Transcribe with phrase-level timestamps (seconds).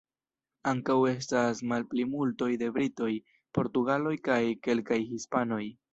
[0.69, 3.13] Ankaŭ estas malplimultoj de britoj,
[3.59, 5.65] portugaloj kaj kelkaj hispanoj.